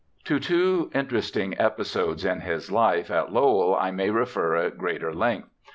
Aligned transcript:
To 0.23 0.39
two 0.39 0.89
interesting 0.95 1.55
episodes 1.59 2.25
in 2.25 2.39
his 2.39 2.71
life 2.71 3.11
at 3.11 3.31
Lowell 3.31 3.75
I 3.75 3.91
may 3.91 4.09
refer 4.09 4.55
at 4.55 4.75
greater 4.75 5.13
length. 5.13 5.49